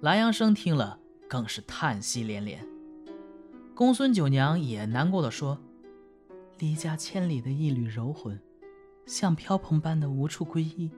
[0.00, 2.64] 莱阳生听了更是叹息连连。
[3.74, 5.58] 公孙九娘也难过的说
[6.58, 8.40] ：“离家千里的一缕柔魂，
[9.06, 10.88] 像飘蓬般的无处归依。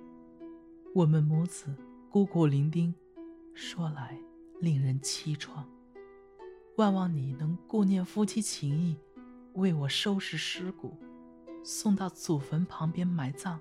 [0.94, 1.74] 我们母子
[2.10, 2.92] 孤苦伶仃，
[3.54, 4.18] 说来
[4.60, 5.64] 令人凄怆。
[6.76, 8.96] 万望你能顾念夫妻情谊，
[9.54, 10.94] 为我收拾尸骨，
[11.64, 13.58] 送到祖坟旁边埋葬，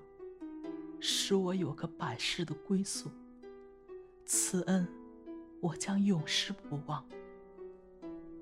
[1.00, 3.10] 使我有个百世的归宿。
[4.26, 4.86] 此恩，
[5.60, 7.04] 我将永世不忘。”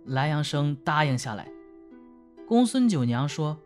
[0.06, 1.50] 莱阳生答应下来。
[2.46, 3.58] 公孙九娘说：“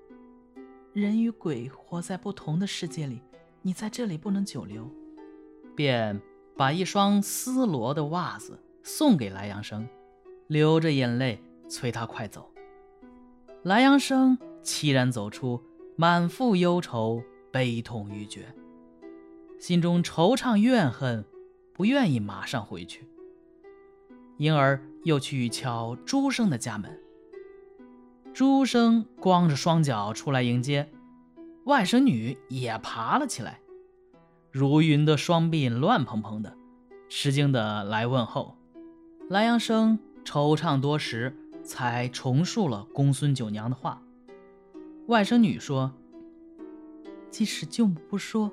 [0.93, 3.23] 人与鬼活在不同的世界里，
[3.63, 4.91] 你在这里不能久留。”
[5.75, 6.21] 便
[6.57, 9.89] 把一双丝罗的袜子送给莱阳生，
[10.49, 12.51] 流着眼泪催他快走。
[13.63, 15.63] 莱阳生凄然走出，
[15.97, 18.53] 满腹忧愁，悲痛欲绝，
[19.59, 21.25] 心中惆怅怨恨，
[21.73, 23.07] 不愿意马上回去，
[24.37, 24.81] 因而。
[25.05, 26.97] 又去敲朱生的家门。
[28.33, 30.89] 朱生光着双脚出来迎接，
[31.65, 33.59] 外甥女也爬了起来，
[34.53, 36.57] 如云的双鬓乱蓬蓬的，
[37.09, 38.57] 吃惊的来问候。
[39.29, 44.01] 莱阳生惆怅多时，才重述了公孙九娘的话。
[45.09, 45.93] 外甥女说
[47.29, 48.53] ：“即使舅母不说，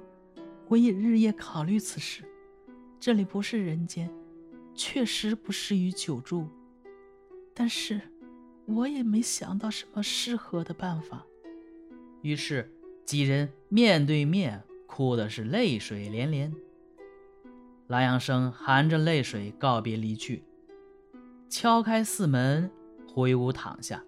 [0.67, 2.23] 我也日夜考虑此事。
[2.99, 4.09] 这里不是人间。”
[4.81, 6.47] 确实不适于久住，
[7.53, 7.99] 但是
[8.65, 11.25] 我也没想到什么适合的办法。
[12.21, 12.71] 于是
[13.05, 16.55] 几人面对面哭的是泪水连连。
[17.87, 20.45] 蓝阳生含着泪水告别离去，
[21.49, 22.71] 敲开寺门
[23.05, 24.01] 回屋躺下，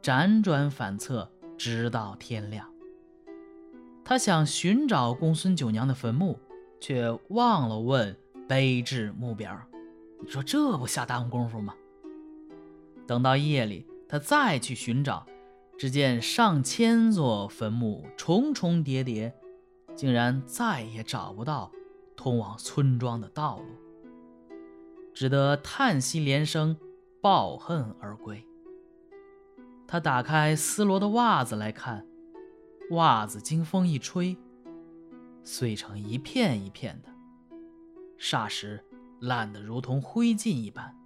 [0.00, 2.72] 辗转反侧直到天亮。
[4.02, 6.38] 他想寻找公孙九娘的坟墓，
[6.80, 8.16] 却忘了问
[8.48, 9.60] 碑志目标。
[10.22, 11.74] 你说这不下耽误功夫吗？
[13.06, 15.26] 等到夜里，他再去寻找，
[15.78, 19.34] 只见上千座坟墓重重叠叠，
[19.96, 21.72] 竟然再也找不到
[22.16, 23.66] 通往村庄的道路，
[25.12, 26.76] 只得叹息连声，
[27.20, 28.46] 抱恨而归。
[29.88, 32.06] 他打开丝罗的袜子来看，
[32.90, 34.36] 袜子经风一吹，
[35.42, 37.08] 碎成一片一片的，
[38.16, 38.84] 霎时。
[39.20, 40.96] 烂得如同灰烬一般。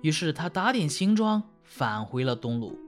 [0.00, 2.78] 于是他打点行装，返回了东鲁。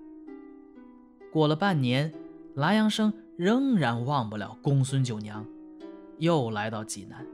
[1.32, 2.12] 过了半年，
[2.54, 5.46] 蓝阳生仍然忘不了公孙九娘，
[6.18, 7.26] 又来到济南，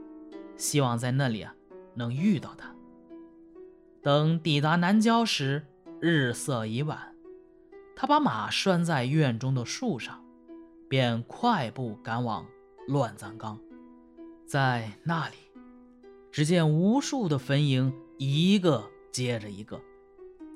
[0.57, 1.53] 希望在那里啊
[1.93, 2.73] 能遇到她。
[4.01, 5.65] 等抵达南郊时，
[6.01, 7.15] 日色已晚，
[7.95, 10.21] 他把马拴在院中的树上，
[10.89, 12.45] 便快步赶往
[12.87, 13.59] 乱葬岗，
[14.45, 15.35] 在那里。
[16.33, 19.79] 只见无数的坟茔，一个接着一个，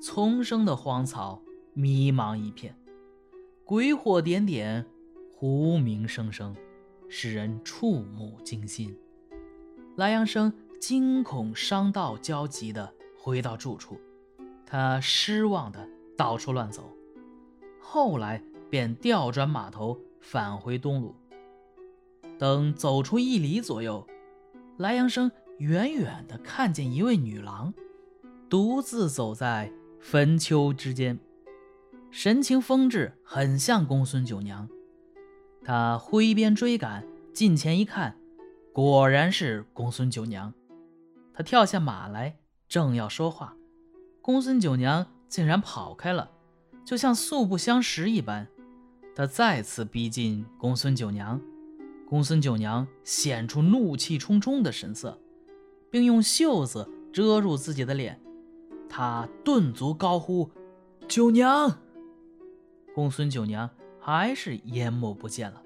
[0.02, 1.40] 丛生的荒草
[1.72, 2.76] 迷茫一片，
[3.64, 4.84] 鬼火点点，
[5.36, 6.56] 狐鸣声声，
[7.08, 8.98] 使人触目惊心。
[9.94, 14.00] 莱阳生惊恐伤道焦急地回到住处，
[14.66, 16.92] 他失望地到处乱走，
[17.78, 21.14] 后来便调转马头返回东鲁。
[22.36, 24.04] 等走出一里左右，
[24.76, 25.30] 莱阳生。
[25.58, 27.74] 远远的看见一位女郎，
[28.48, 31.18] 独自走在坟丘之间，
[32.12, 34.68] 神情风致，很像公孙九娘。
[35.64, 37.04] 他挥鞭追赶，
[37.34, 38.16] 近前一看，
[38.72, 40.54] 果然是公孙九娘。
[41.34, 42.38] 他跳下马来，
[42.68, 43.56] 正要说话，
[44.22, 46.30] 公孙九娘竟然跑开了，
[46.84, 48.46] 就像素不相识一般。
[49.16, 51.40] 他再次逼近公孙九娘，
[52.08, 55.18] 公孙九娘显出怒气冲冲的神色。
[55.90, 58.20] 并用袖子遮住自己的脸，
[58.88, 60.50] 他顿足高呼
[61.08, 61.78] ：“九娘！”
[62.94, 63.68] 公孙九娘
[64.00, 65.62] 还是淹没不见了。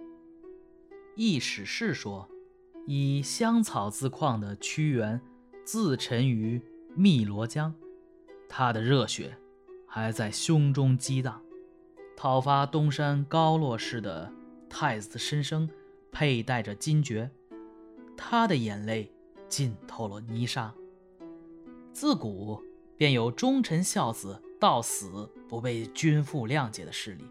[1.17, 2.29] 易史是说
[2.87, 5.21] ：“以香草自况的屈原
[5.65, 6.61] 自沉于
[6.97, 7.75] 汨罗江，
[8.49, 9.37] 他的热血
[9.87, 11.41] 还在胸中激荡。
[12.17, 14.33] 讨伐东山高落氏的
[14.69, 15.69] 太子申生
[16.11, 17.31] 佩戴着金爵，
[18.17, 19.13] 他的眼泪。”
[19.53, 20.73] 浸透了泥沙。
[21.93, 22.59] 自古
[22.97, 27.25] 便有忠臣孝子到死不被君父谅解的势力。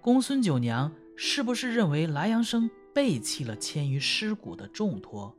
[0.00, 5.34] 公孙九娘是不是认为莱阳生背弃了迁于尸骨的重托，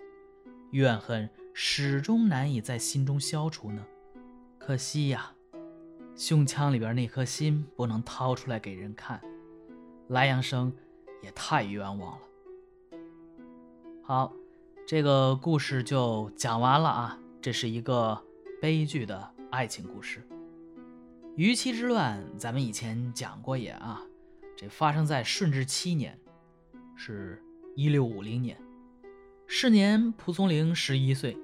[0.72, 3.86] 怨恨始终难以在心中消除呢？
[4.58, 5.32] 可惜呀，
[6.18, 9.22] 胸腔里边那颗心不能掏出来给人看，
[10.10, 10.74] 莱阳生
[11.24, 13.00] 也太冤枉了。
[14.02, 14.34] 好。
[14.90, 17.20] 这个故事就讲完了啊。
[17.40, 18.20] 这是一个
[18.60, 20.28] 悲剧的爱情故事。
[21.36, 24.02] 鱼期之乱，咱们以前讲过也啊。
[24.58, 26.18] 这发生在顺治七年，
[26.96, 27.40] 是
[27.76, 28.60] 一六五零年。
[29.46, 31.38] 是年蒲松龄十一岁。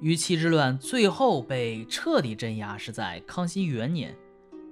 [0.00, 4.16] 鱼期之乱最后被彻底镇压是在康熙元年，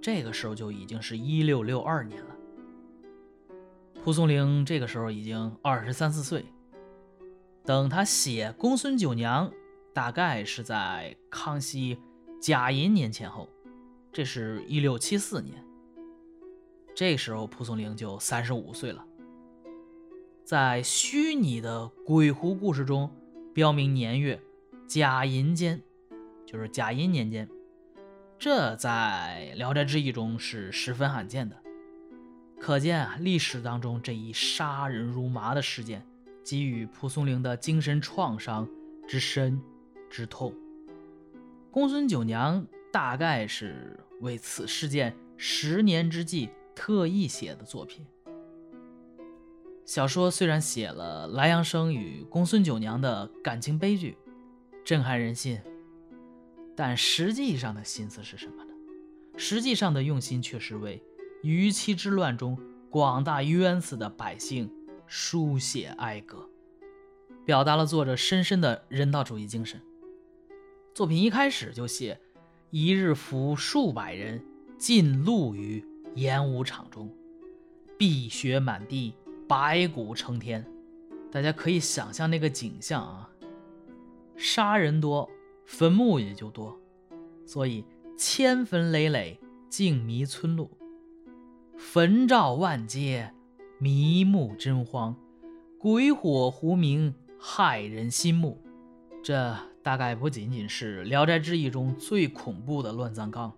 [0.01, 2.37] 这个时候就已经是一六六二年了。
[4.05, 6.45] 蒲松龄这个时候已经二十三四岁。
[7.65, 9.49] 等他写《公孙九娘》，
[9.93, 11.97] 大概是在康熙
[12.41, 13.49] 甲寅年前后，
[14.13, 15.65] 这是一六七四年。
[16.95, 19.07] 这时候蒲松龄就三十五岁了。
[20.45, 23.11] 在虚拟的鬼狐故事中，
[23.55, 24.43] 标明年月
[24.89, 25.81] 甲寅间，
[26.45, 27.49] 就是甲寅年间，
[28.39, 31.57] 这在《聊斋志异》中是十分罕见的。
[32.59, 36.05] 可见啊，历史当中这一杀人如麻的事件。
[36.45, 38.69] 给予蒲松龄的精神创伤
[39.07, 39.61] 之深
[40.11, 40.53] 之痛，
[41.71, 48.05] 公孙九娘大概是为此事件十年之际特意写的作品。
[49.85, 54.17] 小说虽然写了莱阳生与公孙九娘的感情悲剧，
[54.85, 55.61] 震撼人心，
[56.77, 58.73] 但实际上的心思是什么呢？
[59.37, 61.03] 实际上的用心却是为
[61.43, 62.59] 于妻之乱中
[62.91, 64.71] 广大冤死的百姓。
[65.15, 66.49] 书写哀歌，
[67.45, 69.79] 表达了作者深深的人道主义精神。
[70.95, 72.19] 作品一开始就写
[72.71, 74.43] 一日俘数百人，
[74.79, 77.15] 尽戮于演武场中，
[77.99, 79.13] 碧血满地，
[79.47, 80.67] 白骨成天。
[81.31, 83.31] 大家可以想象那个景象啊，
[84.35, 85.29] 杀人多，
[85.67, 86.81] 坟墓也就多，
[87.45, 87.85] 所以
[88.17, 89.39] 千坟累累，
[89.69, 90.71] 静迷村路，
[91.77, 93.35] 坟照万街。
[93.83, 95.13] 迷目真荒，
[95.77, 98.63] 鬼火狐鸣，骇人心目。
[99.25, 103.53] 这大概不仅仅是《聊斋志异》中最恐怖的乱葬岗，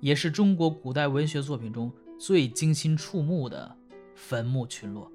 [0.00, 3.76] 也是中国古代文学作品中最惊心触目的
[4.16, 5.08] 坟墓群落。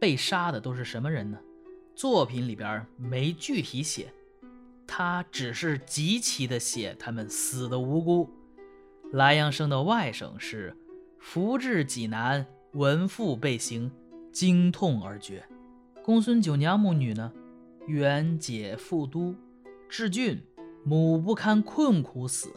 [0.00, 1.38] 被杀的都是什么人呢？
[1.94, 4.12] 作品里边没具体写，
[4.88, 8.28] 他只是极其的写他们死的无辜。
[9.12, 10.76] 莱阳生的外甥是
[11.20, 12.44] 福至济南。
[12.72, 13.90] 闻父被刑，
[14.30, 15.42] 惊痛而绝。
[16.02, 17.32] 公孙九娘母女呢，
[17.86, 19.34] 元解复都，
[19.88, 20.38] 至郡，
[20.84, 22.50] 母不堪困苦死，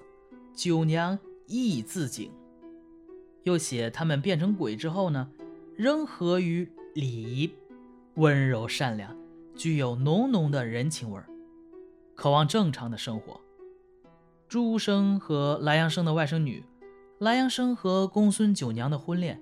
[0.54, 1.18] 九娘
[1.48, 2.30] 亦自警。
[3.44, 5.30] 又写他们变成鬼之后呢，
[5.76, 7.54] 仍合于礼仪，
[8.16, 9.16] 温柔善良，
[9.56, 11.26] 具有浓浓的人情味儿，
[12.16, 13.40] 渴望正常的生活。
[14.50, 16.64] 朱生和莱阳生的外甥女，
[17.20, 19.42] 莱阳生和公孙九娘的婚恋。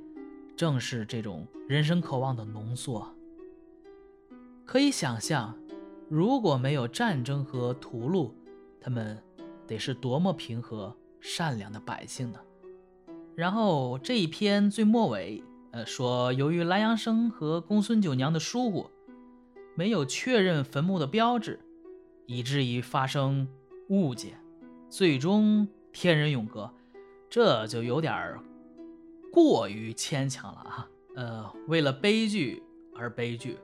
[0.60, 3.16] 正是这种人生渴望的浓缩。
[4.66, 5.58] 可以想象，
[6.10, 8.30] 如果没有战争和屠戮，
[8.82, 9.18] 他们
[9.66, 12.40] 得是多么平和善良的百姓呢？
[13.36, 15.42] 然后这一篇最末尾，
[15.72, 18.90] 呃，说由于蓝阳生和公孙九娘的疏忽，
[19.76, 21.58] 没有确认坟墓的标志，
[22.26, 23.48] 以至于发生
[23.88, 24.36] 误解，
[24.90, 26.70] 最终天人永隔，
[27.30, 28.44] 这就有点儿。
[29.32, 30.90] 过于牵强了啊！
[31.16, 32.64] 呃，为了悲剧
[32.96, 33.58] 而悲剧，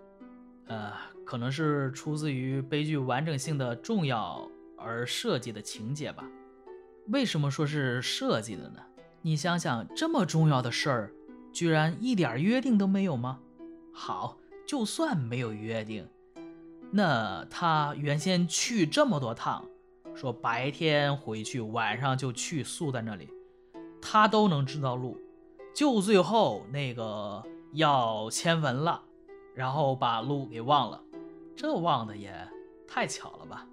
[0.68, 0.92] 呃，
[1.26, 6.24] 可能是出自于悲剧完整性的重要而设计的情节吧。
[7.08, 8.80] 为什么说是设计的呢？
[9.22, 11.12] 你想想，这么重要的事儿，
[11.52, 13.40] 居然一点约定都没有吗？
[13.94, 16.08] 好，就算没有约定，
[16.92, 19.66] 那他原先去这么多趟，
[20.14, 23.30] 说白天回去，晚上就去，宿在那里，
[24.02, 25.18] 他都能知道路。
[25.76, 29.04] 就最后那个要迁坟了，
[29.54, 31.04] 然后把路给忘了，
[31.54, 32.34] 这忘的也
[32.88, 33.68] 太巧了吧？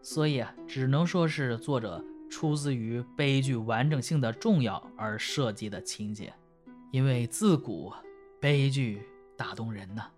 [0.00, 6.32] 所以啊，只能说是作者出自于悲剧完整性的重要而设计的情节，
[6.92, 7.92] 因为自古
[8.40, 9.02] 悲剧
[9.36, 10.08] 打动人呐。